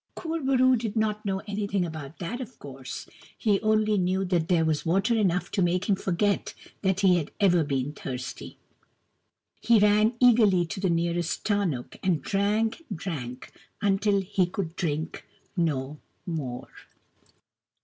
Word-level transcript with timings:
Kur 0.15 0.39
bo 0.41 0.55
roo 0.55 0.75
did 0.75 0.95
not 0.95 1.23
know 1.25 1.43
any 1.45 1.67
thing 1.67 1.85
about 1.85 2.17
that, 2.17 2.41
of 2.41 2.57
course; 2.57 3.07
he 3.37 3.61
only 3.61 3.99
knew 3.99 4.25
that 4.25 4.49
here 4.49 4.65
was 4.65 4.83
water 4.83 5.13
enough 5.15 5.51
to 5.51 5.61
make 5.61 5.87
him 5.87 5.95
forget 5.95 6.55
that 6.81 7.01
he 7.01 7.17
had 7.17 7.29
ever 7.39 7.63
been 7.63 7.93
thirsty. 7.93 8.57
He 9.59 9.77
ran 9.77 10.15
eagerly 10.19 10.65
to 10.65 10.79
the 10.79 10.89
nearest 10.89 11.45
tarnuk 11.45 11.99
and 12.01 12.19
drank 12.23 12.83
and 12.89 12.97
drank 12.97 13.51
until 13.79 14.21
he 14.21 14.47
could 14.47 14.75
drink 14.75 15.23
no 15.55 15.99
more. 16.25 16.69